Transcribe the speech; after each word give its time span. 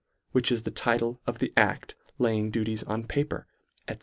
which 0.31 0.51
is 0.51 0.63
the 0.63 0.71
title 0.71 1.21
of 1.27 1.37
the 1.37 1.53
act 1.55 1.93
laying 2.17 2.49
duties 2.49 2.81
on 2.81 3.03
paper, 3.03 3.45
&c. 3.87 3.97